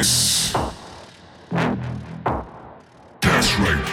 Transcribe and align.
voice. 0.00 0.52
That's 3.20 3.58
right. 3.58 3.84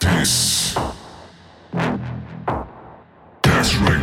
This. 0.00 0.74
That's 3.42 3.76
right. 3.76 3.95